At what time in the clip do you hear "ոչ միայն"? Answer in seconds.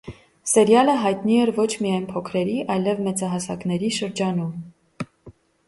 1.57-2.07